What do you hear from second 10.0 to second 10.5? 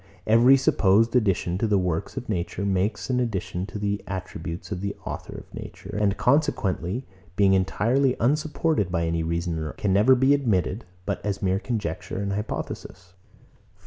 be